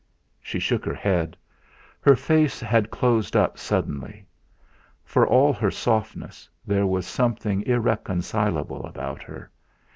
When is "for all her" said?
5.05-5.69